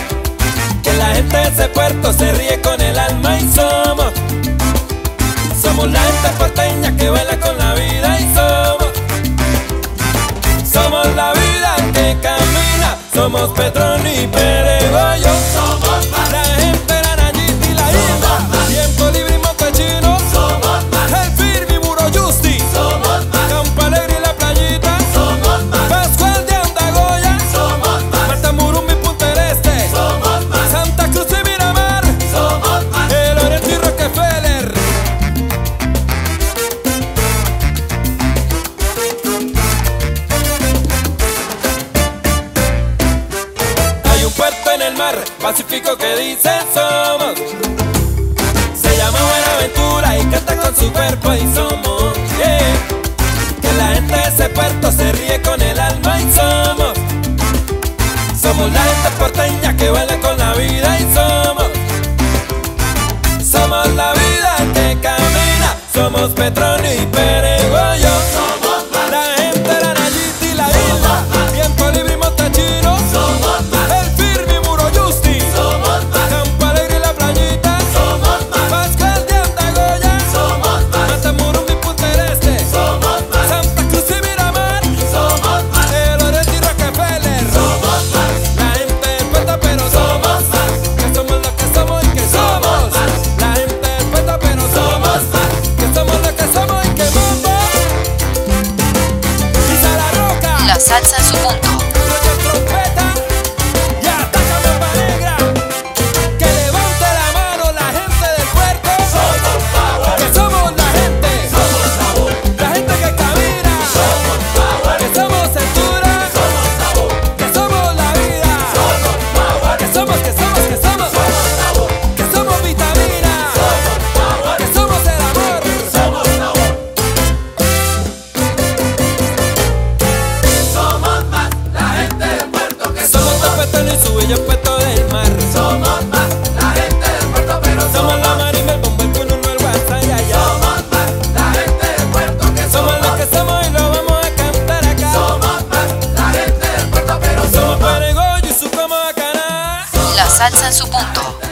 Que 0.81 0.91
la 0.93 1.13
gente 1.13 1.37
de 1.37 1.43
ese 1.49 1.67
puerto 1.67 2.11
se 2.11 2.31
ríe 2.31 2.59
con 2.59 2.81
el 2.81 2.97
alma 2.97 3.37
y 3.39 3.47
somos. 3.53 4.11
Somos 5.61 5.87
la 5.91 5.99
gente 5.99 6.29
porteña 6.39 6.97
que 6.97 7.09
baila 7.11 7.39
con 7.39 7.55
la 7.59 7.75
vida 7.75 8.19
y 8.19 8.23
somos. 8.33 8.91
Somos 10.73 11.05
la 11.15 11.31
vida 11.33 11.75
que 11.93 12.17
camina. 12.21 12.97
Somos 13.13 13.49
Petrón 13.51 14.01
y. 14.07 14.60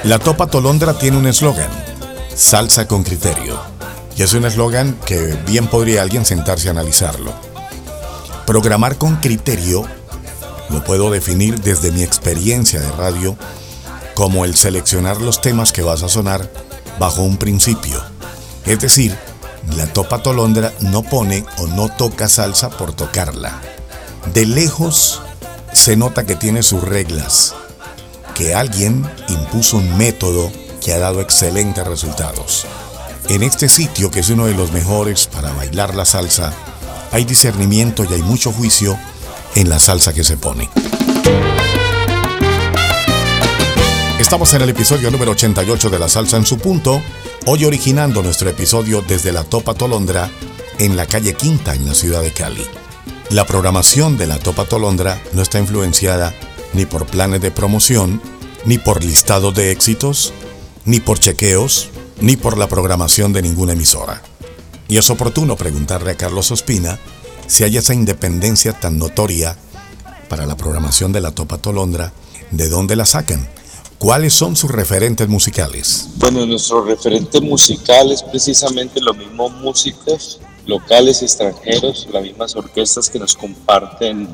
La 0.10 0.17
Topa 0.17 0.48
Tolondra 0.48 0.98
tiene 0.98 1.17
un 1.17 1.28
eslogan, 1.28 1.69
salsa 2.34 2.88
con 2.88 3.04
criterio. 3.04 3.60
Y 4.17 4.24
es 4.24 4.34
un 4.34 4.43
eslogan 4.43 5.00
que 5.06 5.38
bien 5.45 5.67
podría 5.67 6.02
alguien 6.02 6.26
sentarse 6.26 6.67
a 6.67 6.72
analizarlo. 6.72 7.32
Programar 8.48 8.98
con 8.98 9.17
criterio 9.17 9.86
lo 10.72 10.84
puedo 10.84 11.12
definir 11.12 11.62
desde 11.62 11.91
mi 11.91 12.02
experiencia 12.02 12.82
de 12.82 12.91
radio 12.93 13.38
como 14.15 14.45
el 14.45 14.56
seleccionar 14.56 15.22
los 15.22 15.41
temas 15.41 15.72
que 15.72 15.84
vas 15.84 16.02
a 16.02 16.10
sonar 16.10 16.52
bajo 16.98 17.22
un 17.22 17.38
principio. 17.38 18.04
Es 18.65 18.80
decir, 18.80 19.15
la 19.78 19.86
Topa 19.93 20.24
Tolondra 20.24 20.74
no 20.80 21.04
pone 21.04 21.45
o 21.60 21.67
no 21.67 21.88
toca 21.88 22.28
salsa 22.28 22.72
por 22.72 22.93
tocarla. 22.93 23.62
De 24.34 24.48
lejos 24.48 25.22
se 25.72 25.95
nota 25.95 26.26
que 26.26 26.36
tiene 26.36 26.63
sus 26.63 26.82
reglas, 26.82 27.54
que 28.39 28.56
alguien 28.56 29.06
impuso 29.28 29.75
un 29.75 29.97
método 29.97 30.49
que 30.82 30.93
ha 30.93 30.97
dado 30.97 31.19
excelentes 31.19 31.86
resultados. 31.86 32.65
En 33.28 33.43
este 33.43 33.67
sitio, 33.67 34.10
que 34.10 34.21
es 34.21 34.30
uno 34.30 34.45
de 34.45 34.54
los 34.54 34.71
mejores 34.71 35.28
para 35.28 35.52
bailar 35.52 35.93
la 35.93 36.06
salsa, 36.06 36.54
hay 37.12 37.25
discernimiento 37.25 38.06
y 38.10 38.13
hay 38.13 38.21
mucho 38.21 38.54
juicio 38.54 38.97
en 39.56 39.67
la 39.67 39.78
salsa 39.78 40.13
que 40.13 40.23
se 40.23 40.38
pone. 40.38 40.69
Estamos 44.19 44.54
en 44.54 44.62
el 44.62 44.69
episodio 44.69 45.12
número 45.12 45.32
88 45.32 45.89
de 45.89 45.99
La 45.99 46.08
Salsa 46.08 46.38
en 46.38 46.45
su 46.45 46.60
punto, 46.60 47.02
hoy 47.45 47.65
originando 47.65 48.23
nuestro 48.23 48.49
episodio 48.49 49.02
desde 49.06 49.34
la 49.34 49.43
Topa 49.43 49.73
Tolondra 49.73 50.30
en 50.78 50.95
la 50.95 51.08
calle 51.08 51.34
Quinta 51.34 51.75
en 51.75 51.86
la 51.86 51.93
ciudad 51.93 52.21
de 52.21 52.32
Cali. 52.32 52.65
La 53.32 53.45
programación 53.45 54.17
de 54.17 54.28
la 54.28 54.39
Topa 54.39 54.63
Tolondra 54.63 55.21
no 55.34 55.41
está 55.41 55.60
influenciada 55.60 56.34
ni 56.74 56.86
por 56.86 57.06
planes 57.06 57.42
de 57.42 57.52
promoción, 57.52 58.22
ni 58.66 58.78
por 58.78 59.04
listados 59.04 59.54
de 59.56 59.72
éxitos, 59.72 60.34
ni 60.86 61.00
por 61.00 61.20
chequeos, 61.20 61.90
ni 62.22 62.36
por 62.36 62.58
la 62.58 62.68
programación 62.68 63.34
de 63.34 63.42
ninguna 63.42 63.74
emisora. 63.74 64.22
Y 64.88 64.98
es 64.98 65.10
oportuno 65.10 65.56
preguntarle 65.56 66.12
a 66.12 66.18
Carlos 66.18 66.52
Ospina 66.52 67.00
si 67.48 67.64
hay 67.64 67.78
esa 67.78 67.94
independencia 67.94 68.74
tan 68.74 68.98
notoria 68.98 69.58
para 70.30 70.46
la 70.46 70.56
programación 70.56 71.12
de 71.12 71.22
la 71.22 71.32
Topa 71.32 71.58
Tolondra, 71.58 72.14
¿de 72.52 72.70
dónde 72.70 72.96
la 72.96 73.06
sacan? 73.06 73.50
¿Cuáles 73.98 74.34
son 74.34 74.56
sus 74.56 74.72
referentes 74.72 75.28
musicales? 75.28 76.08
Bueno, 76.16 76.46
nuestro 76.46 76.86
referente 76.86 77.42
musical 77.42 78.12
es 78.12 78.24
precisamente 78.24 79.02
los 79.02 79.18
mismos 79.18 79.52
músicos 79.54 80.40
locales 80.66 81.22
y 81.22 81.26
extranjeros, 81.26 82.08
las 82.14 82.24
mismas 82.24 82.56
orquestas 82.56 83.10
que 83.10 83.20
nos 83.20 83.36
comparten 83.36 84.30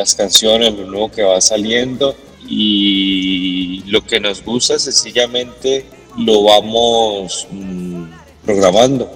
las 0.00 0.14
canciones, 0.14 0.72
lo 0.72 0.86
nuevo 0.86 1.10
que 1.10 1.22
va 1.22 1.38
saliendo 1.42 2.16
y 2.48 3.82
lo 3.86 4.00
que 4.02 4.18
nos 4.18 4.42
gusta 4.42 4.78
sencillamente 4.78 5.84
lo 6.16 6.44
vamos 6.44 7.46
mm, 7.50 8.04
programando. 8.42 9.10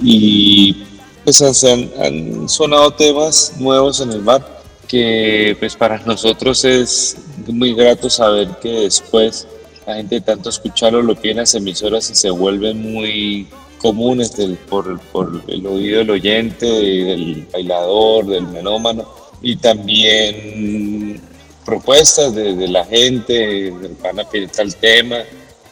Y 0.00 0.84
pues 1.24 1.42
han, 1.42 2.48
sonado 2.48 2.92
temas 2.92 3.54
nuevos 3.58 4.00
en 4.00 4.12
el 4.12 4.22
mar 4.22 4.62
que 4.86 5.56
pues 5.58 5.74
para 5.74 5.98
nosotros 6.06 6.64
es 6.64 7.16
muy 7.48 7.74
grato 7.74 8.08
saber 8.08 8.48
que 8.62 8.70
después 8.70 9.48
la 9.86 9.96
gente 9.96 10.20
tanto 10.20 10.50
escucharlo 10.50 11.02
lo 11.02 11.16
pide 11.16 11.32
en 11.32 11.38
las 11.38 11.54
emisoras 11.56 12.08
y 12.10 12.14
se 12.14 12.30
vuelven 12.30 12.92
muy 12.92 13.48
comunes 13.78 14.32
por, 14.70 15.00
el 15.48 15.66
oído 15.66 15.98
del 15.98 16.10
oyente, 16.10 16.64
del 16.66 17.46
bailador, 17.52 18.26
del 18.26 18.46
melómano 18.46 19.17
y 19.42 19.56
también 19.56 21.20
propuestas 21.64 22.34
de, 22.34 22.68
la 22.68 22.84
gente, 22.84 23.70
van 24.02 24.20
a 24.20 24.24
pedir 24.24 24.48
tal 24.50 24.74
tema, 24.76 25.18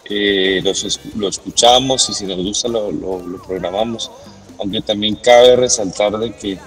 eh, 0.09 0.61
los, 0.63 1.01
lo 1.17 1.29
escuchamos 1.29 2.09
y 2.11 2.15
si 2.15 2.27
nos 2.27 2.37
gusta 2.37 2.69
lo, 2.69 2.93
lo, 2.93 3.43
programamos, 3.43 4.11
aunque 4.59 4.81
también 4.83 5.17
cabe 5.17 5.57
resaltar 5.57 6.17
de 6.19 6.35
que 6.35 6.59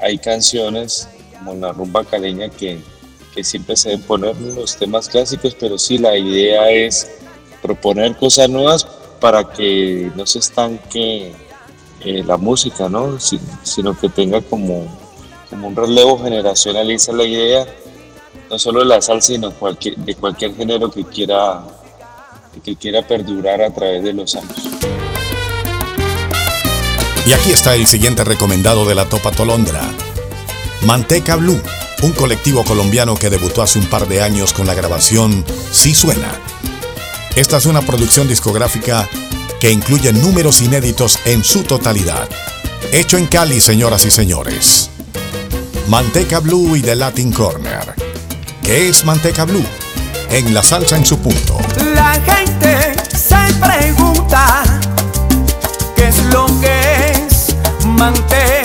hay 0.00 0.18
canciones 0.18 1.08
como 1.36 1.54
la 1.54 1.72
rumba 1.72 2.04
caleña 2.04 2.48
que, 2.48 2.78
que 3.34 3.44
siempre 3.44 3.76
se 3.76 3.90
deben 3.90 4.04
poner 4.04 4.36
los 4.40 4.76
temas 4.76 5.08
clásicos, 5.08 5.56
pero 5.58 5.78
sí 5.78 5.98
la 5.98 6.16
idea 6.16 6.70
es 6.70 7.10
proponer 7.60 8.16
cosas 8.16 8.48
nuevas 8.48 8.86
para 9.20 9.52
que 9.52 10.10
no 10.16 10.26
se 10.26 10.38
estanque 10.38 11.32
eh, 12.04 12.24
la 12.24 12.36
música, 12.36 12.88
¿no? 12.88 13.20
Si, 13.20 13.38
sino 13.62 13.98
que 13.98 14.08
tenga 14.08 14.40
como, 14.40 14.86
como 15.50 15.66
un 15.68 15.76
relevo 15.76 16.22
generacional 16.22 16.90
esa 16.90 17.10
es 17.10 17.16
la 17.18 17.24
idea, 17.24 17.66
no 18.48 18.58
solo 18.58 18.80
de 18.80 18.86
la 18.86 19.02
salsa, 19.02 19.32
sino 19.32 19.50
de 19.50 20.14
cualquier 20.14 20.54
género 20.56 20.90
que 20.90 21.04
quiera, 21.04 21.62
que 22.64 22.76
quiera 22.76 23.06
perdurar 23.06 23.60
a 23.60 23.74
través 23.74 24.04
de 24.04 24.12
los 24.12 24.34
años. 24.36 24.70
Y 27.26 27.32
aquí 27.32 27.52
está 27.52 27.74
el 27.74 27.86
siguiente 27.86 28.24
recomendado 28.24 28.86
de 28.86 28.94
la 28.94 29.04
Topa 29.08 29.30
Tolondra. 29.32 29.82
Manteca 30.82 31.36
Blue, 31.36 31.60
un 32.02 32.12
colectivo 32.12 32.64
colombiano 32.64 33.14
que 33.16 33.28
debutó 33.28 33.60
hace 33.60 33.78
un 33.78 33.86
par 33.86 34.08
de 34.08 34.22
años 34.22 34.52
con 34.52 34.66
la 34.66 34.74
grabación 34.74 35.44
Sí 35.70 35.94
Suena. 35.94 36.40
Esta 37.36 37.58
es 37.58 37.66
una 37.66 37.82
producción 37.82 38.26
discográfica 38.26 39.08
que 39.60 39.70
incluye 39.70 40.12
números 40.12 40.62
inéditos 40.62 41.18
en 41.26 41.44
su 41.44 41.62
totalidad. 41.62 42.28
Hecho 42.92 43.18
en 43.18 43.26
Cali, 43.26 43.60
señoras 43.60 44.04
y 44.06 44.10
señores. 44.10 44.90
Manteca 45.90 46.38
Blue 46.38 46.76
y 46.76 46.82
The 46.82 46.94
Latin 46.94 47.32
Corner. 47.32 47.96
¿Qué 48.62 48.88
es 48.88 49.04
Manteca 49.04 49.44
Blue? 49.44 49.64
En 50.30 50.54
la 50.54 50.62
salsa 50.62 50.96
en 50.96 51.04
su 51.04 51.18
punto. 51.18 51.58
La 51.96 52.12
gente 52.12 52.94
se 53.12 53.36
pregunta 53.54 54.62
qué 55.96 56.06
es 56.06 56.24
lo 56.26 56.46
que 56.60 57.10
es 57.10 57.56
manteca 57.84 58.59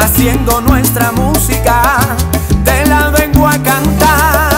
haciendo 0.00 0.60
nuestra 0.60 1.12
música, 1.12 1.98
te 2.64 2.86
la 2.86 3.10
vengo 3.10 3.46
a 3.46 3.58
cantar. 3.62 4.49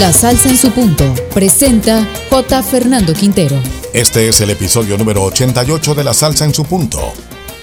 La 0.00 0.14
salsa 0.14 0.48
en 0.48 0.56
su 0.56 0.70
punto. 0.70 1.04
Presenta 1.34 2.08
J. 2.30 2.62
Fernando 2.62 3.12
Quintero. 3.12 3.60
Este 3.92 4.30
es 4.30 4.40
el 4.40 4.48
episodio 4.48 4.96
número 4.96 5.24
88 5.24 5.94
de 5.94 6.04
La 6.04 6.14
Salsa 6.14 6.46
en 6.46 6.54
su 6.54 6.64
punto. 6.64 7.12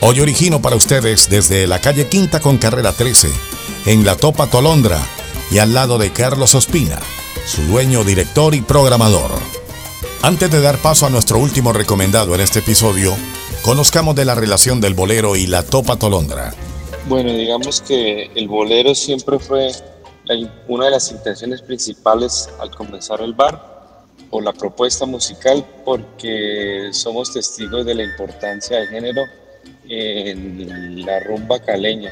Hoy 0.02 0.20
origino 0.20 0.62
para 0.62 0.76
ustedes 0.76 1.32
desde 1.32 1.66
la 1.66 1.82
calle 1.82 2.08
Quinta 2.08 2.40
con 2.40 2.60
carrera 2.60 2.94
13, 2.94 3.30
en 3.88 4.06
la 4.06 4.16
Topa 4.16 4.46
Tolondra 4.52 5.00
y 5.50 5.58
al 5.58 5.74
lado 5.74 5.98
de 5.98 6.14
Carlos 6.14 6.54
Ospina, 6.54 7.00
su 7.48 7.64
dueño, 7.64 8.04
director 8.04 8.54
y 8.54 8.62
programador. 8.62 9.32
Antes 10.22 10.52
de 10.52 10.62
dar 10.62 10.78
paso 10.78 11.08
a 11.08 11.10
nuestro 11.10 11.40
último 11.40 11.74
recomendado 11.74 12.36
en 12.36 12.42
este 12.42 12.60
episodio, 12.60 13.16
conozcamos 13.64 14.16
de 14.16 14.26
la 14.26 14.36
relación 14.36 14.80
del 14.80 14.94
bolero 14.94 15.36
y 15.36 15.48
la 15.48 15.64
Topa 15.64 15.96
Tolondra. 15.96 16.54
Bueno, 17.08 17.34
digamos 17.34 17.82
que 17.82 18.30
el 18.36 18.48
bolero 18.48 18.94
siempre 18.94 19.40
fue 19.40 19.72
una 20.68 20.86
de 20.86 20.92
las 20.92 21.12
intenciones 21.12 21.62
principales 21.62 22.50
al 22.60 22.72
comenzar 22.72 23.22
el 23.22 23.34
bar 23.34 24.04
o 24.30 24.42
la 24.42 24.52
propuesta 24.54 25.06
musical 25.06 25.66
porque 25.86 26.90
somos 26.92 27.34
testigos 27.34 27.86
de 27.86 27.96
la 27.96 28.04
importancia 28.04 28.78
del 28.78 28.90
género 28.90 29.22
en 29.88 31.06
la 31.06 31.20
rumba 31.22 31.60
caleña 31.60 32.12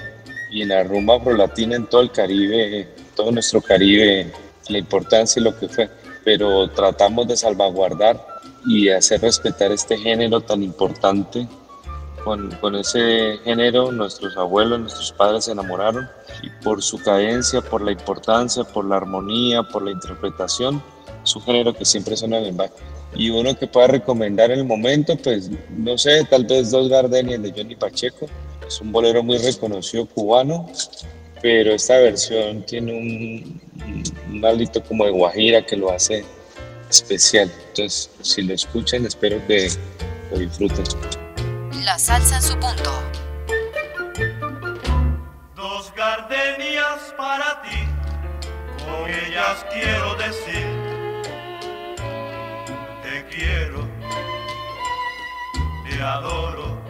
y 0.49 0.62
en 0.62 0.69
la 0.69 0.84
rumba 0.84 1.15
afrolatina 1.15 1.75
en 1.75 1.88
todo 1.88 2.01
el 2.01 2.12
Caribe, 2.12 2.88
todo 3.15 3.32
nuestro 3.32 3.62
Caribe, 3.62 4.32
la 4.69 4.78
importancia 4.78 5.39
y 5.39 5.43
lo 5.43 5.58
que 5.58 5.67
fue. 5.67 5.89
Pero 6.23 6.69
tratamos 6.69 7.28
de 7.28 7.36
salvaguardar 7.36 8.25
y 8.65 8.89
hacer 8.89 9.21
respetar 9.21 9.71
este 9.71 9.97
género 9.97 10.41
tan 10.41 10.63
importante 10.63 11.47
con, 12.25 12.75
ese 12.75 13.39
género 13.43 13.91
nuestros 13.91 14.35
abuelos, 14.35 14.79
nuestros 14.79 15.11
padres 15.11 15.45
se 15.45 15.51
enamoraron 15.51 16.09
y 16.41 16.49
por 16.63 16.81
su 16.81 16.97
cadencia, 16.97 17.61
por 17.61 17.81
la 17.81 17.91
importancia, 17.91 18.63
por 18.63 18.83
la 18.83 18.97
armonía, 18.97 19.61
por 19.61 19.83
la 19.83 19.91
interpretación, 19.91 20.83
es 21.23 21.35
un 21.35 21.43
género 21.43 21.73
que 21.73 21.85
siempre 21.85 22.17
suena 22.17 22.39
bien 22.39 22.57
bar. 22.57 22.71
Y 23.15 23.29
uno 23.29 23.55
que 23.57 23.67
pueda 23.67 23.88
recomendar 23.88 24.51
en 24.51 24.59
el 24.59 24.65
momento, 24.65 25.15
pues 25.15 25.49
no 25.69 25.97
sé, 25.97 26.25
tal 26.25 26.45
vez 26.45 26.71
Dos 26.71 26.89
Gardenias 26.89 27.41
de 27.41 27.53
Johnny 27.55 27.75
Pacheco, 27.75 28.25
es 28.67 28.81
un 28.81 28.91
bolero 28.91 29.23
muy 29.23 29.38
reconocido 29.38 30.07
cubano, 30.07 30.67
pero 31.41 31.73
esta 31.73 31.99
versión 31.99 32.63
tiene 32.63 32.91
un, 32.91 33.61
un, 34.33 34.45
hálito 34.45 34.83
como 34.83 35.05
de 35.05 35.11
guajira 35.11 35.63
que 35.63 35.77
lo 35.77 35.91
hace 35.91 36.25
especial. 36.89 37.51
Entonces, 37.69 38.09
si 38.21 38.41
lo 38.41 38.55
escuchan, 38.55 39.05
espero 39.05 39.39
que 39.47 39.69
lo 40.31 40.39
disfruten. 40.39 41.24
La 41.86 42.00
salsa 42.00 42.38
en 42.38 42.41
su 42.41 42.60
punto. 42.60 42.91
Dos 45.54 45.93
gardenias 45.95 47.13
para 47.15 47.62
ti, 47.62 47.88
con 48.84 49.08
ellas 49.08 49.63
quiero 49.71 50.15
decir, 50.15 50.65
te 53.04 53.26
quiero, 53.28 53.88
te 55.88 56.02
adoro, 56.02 56.82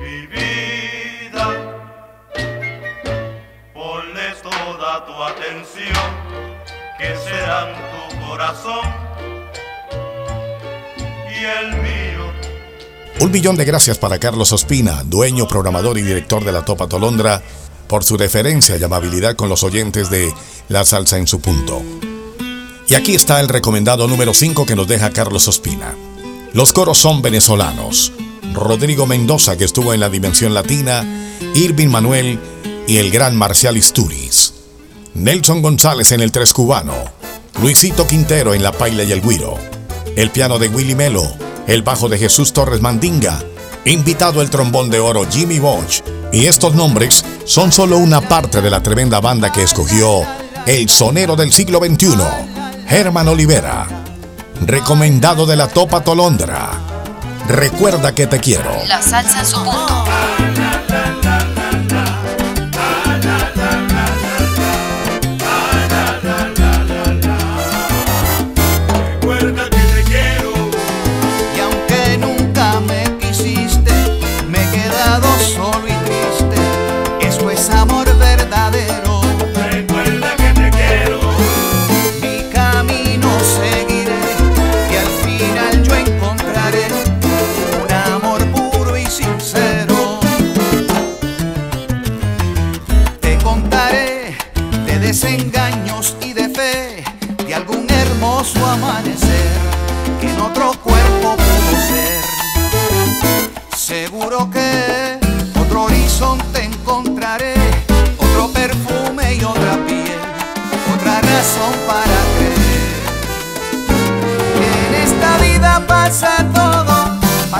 mi 0.00 0.26
vida. 0.28 1.46
Ponles 3.74 4.40
toda 4.40 5.04
tu 5.06 5.20
atención, 5.20 6.10
que 6.96 7.16
serán 7.16 7.74
tu 7.90 8.28
corazón 8.28 8.86
y 11.28 11.44
el 11.44 11.72
mío. 11.82 11.99
Un 13.20 13.30
millón 13.30 13.54
de 13.56 13.66
gracias 13.66 13.98
para 13.98 14.18
Carlos 14.18 14.50
Ospina, 14.50 15.04
dueño, 15.04 15.46
programador 15.46 15.98
y 15.98 16.02
director 16.02 16.42
de 16.42 16.52
la 16.52 16.64
Topa 16.64 16.88
Tolondra, 16.88 17.42
por 17.86 18.02
su 18.02 18.16
deferencia 18.16 18.78
y 18.78 18.82
amabilidad 18.82 19.36
con 19.36 19.50
los 19.50 19.62
oyentes 19.62 20.08
de 20.08 20.32
La 20.70 20.86
Salsa 20.86 21.18
en 21.18 21.26
su 21.26 21.38
punto. 21.38 21.82
Y 22.88 22.94
aquí 22.94 23.14
está 23.14 23.38
el 23.40 23.48
recomendado 23.48 24.08
número 24.08 24.32
5 24.32 24.64
que 24.64 24.74
nos 24.74 24.88
deja 24.88 25.10
Carlos 25.10 25.46
Ospina. 25.48 25.94
Los 26.54 26.72
coros 26.72 26.96
son 26.96 27.20
venezolanos. 27.20 28.10
Rodrigo 28.54 29.06
Mendoza, 29.06 29.58
que 29.58 29.64
estuvo 29.64 29.92
en 29.92 30.00
la 30.00 30.08
Dimensión 30.08 30.54
Latina, 30.54 31.04
Irving 31.54 31.88
Manuel 31.88 32.40
y 32.88 32.96
el 32.96 33.10
gran 33.10 33.36
Marcial 33.36 33.76
Isturiz. 33.76 34.54
Nelson 35.12 35.60
González 35.60 36.10
en 36.12 36.22
el 36.22 36.32
Tres 36.32 36.54
Cubano. 36.54 36.94
Luisito 37.60 38.06
Quintero 38.06 38.54
en 38.54 38.62
la 38.62 38.72
Paila 38.72 39.04
y 39.04 39.12
el 39.12 39.20
Guiro. 39.20 39.58
El 40.16 40.30
piano 40.30 40.58
de 40.58 40.68
Willy 40.68 40.94
Melo. 40.94 41.49
El 41.66 41.82
bajo 41.82 42.08
de 42.08 42.18
Jesús 42.18 42.52
Torres 42.52 42.80
Mandinga. 42.80 43.38
Invitado 43.84 44.42
el 44.42 44.50
trombón 44.50 44.90
de 44.90 45.00
oro 45.00 45.26
Jimmy 45.30 45.58
Bosch. 45.58 46.02
Y 46.32 46.46
estos 46.46 46.74
nombres 46.74 47.24
son 47.44 47.72
solo 47.72 47.98
una 47.98 48.20
parte 48.20 48.60
de 48.60 48.70
la 48.70 48.82
tremenda 48.82 49.20
banda 49.20 49.52
que 49.52 49.62
escogió 49.62 50.22
el 50.66 50.88
sonero 50.88 51.36
del 51.36 51.52
siglo 51.52 51.78
XXI, 51.78 52.16
Herman 52.88 53.28
Olivera. 53.28 53.86
Recomendado 54.66 55.46
de 55.46 55.56
la 55.56 55.68
Topa 55.68 56.02
Tolondra. 56.04 56.70
Recuerda 57.48 58.14
que 58.14 58.26
te 58.26 58.38
quiero. 58.38 58.70
La 58.86 59.02
salsa 59.02 59.40
en 59.40 59.46
su 59.46 59.56
punto. 59.56 59.99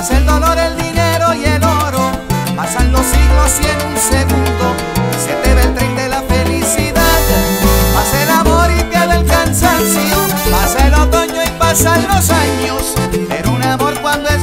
Pasa 0.00 0.16
el 0.16 0.24
dolor, 0.24 0.56
el 0.56 0.76
dinero 0.78 1.34
y 1.34 1.44
el 1.44 1.62
oro, 1.62 2.10
pasan 2.56 2.90
los 2.90 3.04
siglos 3.04 3.60
y 3.60 3.66
en 3.66 3.86
un 3.86 3.98
segundo 3.98 4.74
se 5.22 5.34
te 5.42 5.54
ve 5.54 5.62
el 5.62 5.74
tren 5.74 5.94
de 5.94 6.08
la 6.08 6.22
felicidad, 6.22 7.20
pasa 7.94 8.22
el 8.22 8.30
amor 8.30 8.70
y 8.70 8.82
pierde 8.84 9.16
el 9.16 9.26
cansancio, 9.26 10.16
pasa 10.50 10.86
el 10.86 10.94
otoño 10.94 11.44
y 11.44 11.50
pasan 11.58 12.08
los 12.08 12.30
años, 12.30 12.94
pero 13.28 13.52
un 13.52 13.62
amor 13.62 13.92
cuando 14.00 14.30
es 14.30 14.39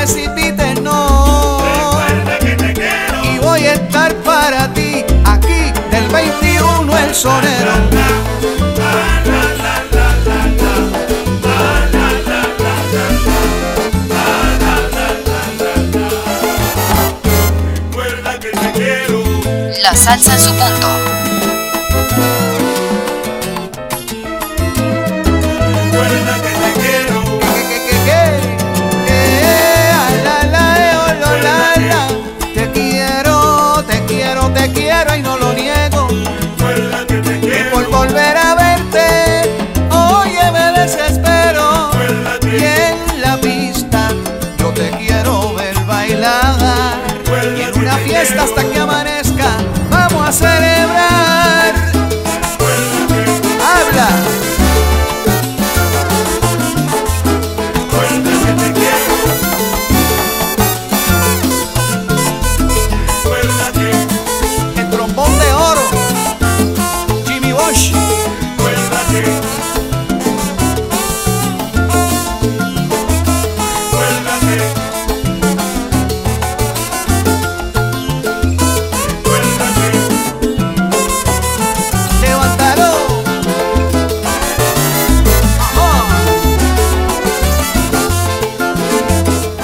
precipites, 0.00 0.80
no. 0.80 1.60
Recuerda 1.62 2.38
que 2.38 2.56
te 2.56 2.72
quiero. 2.72 3.24
Y 3.24 3.38
voy 3.38 3.66
a 3.66 3.74
estar 3.74 4.14
para 4.22 4.72
ti 4.72 5.04
aquí 5.24 5.72
del 5.90 6.08
21 6.08 6.98
el 6.98 7.14
sonero. 7.14 7.72
Recuerda 17.84 18.38
que 18.38 18.48
te 18.48 18.72
quiero. 18.72 19.22
La 19.82 19.94
salsa 19.94 20.32
en 20.32 20.40
su 20.40 20.50
punto. 20.50 20.99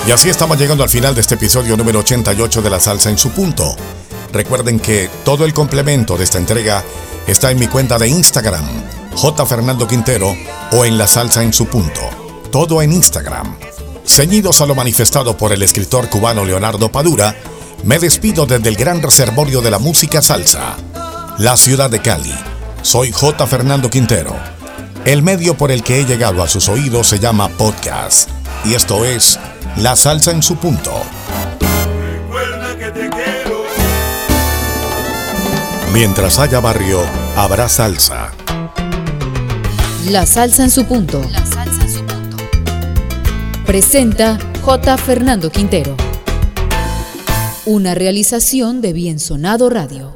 Y 0.06 0.12
así 0.12 0.28
estamos 0.28 0.56
llegando 0.56 0.84
al 0.84 0.88
final 0.88 1.16
de 1.16 1.20
este 1.20 1.34
episodio 1.34 1.76
número 1.76 1.98
88 1.98 2.62
de 2.62 2.70
La 2.70 2.78
Salsa 2.78 3.10
en 3.10 3.18
su 3.18 3.30
punto. 3.30 3.74
Recuerden 4.32 4.78
que 4.78 5.10
todo 5.24 5.44
el 5.44 5.52
complemento 5.52 6.16
de 6.16 6.22
esta 6.22 6.38
entrega 6.38 6.84
está 7.26 7.50
en 7.50 7.58
mi 7.58 7.66
cuenta 7.66 7.98
de 7.98 8.06
Instagram, 8.06 8.64
J. 9.16 9.46
Fernando 9.46 9.88
Quintero, 9.88 10.32
o 10.70 10.84
en 10.84 10.96
La 10.96 11.08
Salsa 11.08 11.42
en 11.42 11.52
su 11.52 11.66
punto. 11.66 12.02
Todo 12.52 12.82
en 12.82 12.92
Instagram. 12.92 13.56
Ceñidos 14.06 14.60
a 14.60 14.66
lo 14.66 14.76
manifestado 14.76 15.36
por 15.36 15.52
el 15.52 15.64
escritor 15.64 16.08
cubano 16.08 16.44
Leonardo 16.44 16.92
Padura, 16.92 17.34
me 17.82 17.98
despido 17.98 18.46
desde 18.46 18.68
el 18.68 18.76
gran 18.76 19.02
reservorio 19.02 19.60
de 19.60 19.72
la 19.72 19.80
música 19.80 20.22
salsa, 20.22 20.76
la 21.38 21.56
ciudad 21.56 21.90
de 21.90 22.00
Cali. 22.00 22.34
Soy 22.82 23.10
J. 23.10 23.44
Fernando 23.48 23.90
Quintero. 23.90 24.36
El 25.04 25.22
medio 25.22 25.56
por 25.56 25.72
el 25.72 25.82
que 25.82 25.98
he 25.98 26.04
llegado 26.04 26.44
a 26.44 26.48
sus 26.48 26.68
oídos 26.68 27.08
se 27.08 27.18
llama 27.18 27.48
podcast. 27.48 28.30
Y 28.64 28.74
esto 28.74 29.04
es 29.04 29.38
La 29.76 29.94
Salsa 29.96 30.32
en 30.32 30.42
su 30.42 30.56
punto. 30.56 30.92
Recuerda 32.00 32.76
que 32.76 32.90
te 32.90 33.10
quiero. 33.10 33.64
Mientras 35.92 36.38
haya 36.38 36.60
barrio, 36.60 37.00
habrá 37.36 37.68
salsa. 37.68 38.32
La 40.10 40.26
salsa 40.26 40.64
en 40.64 40.70
su 40.70 40.84
punto. 40.84 41.20
La 41.32 41.44
salsa 41.46 41.82
en 41.82 41.92
su 41.92 42.04
punto. 42.04 42.36
Presenta 43.64 44.38
J. 44.62 44.96
Fernando 44.98 45.50
Quintero. 45.50 45.96
Una 47.64 47.94
realización 47.94 48.80
de 48.80 48.92
Bien 48.92 49.18
Sonado 49.18 49.70
Radio. 49.70 50.15